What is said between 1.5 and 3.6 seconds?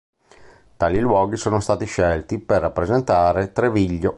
stati scelti per rappresentare